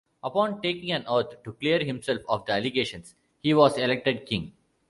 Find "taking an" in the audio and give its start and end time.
0.63-1.03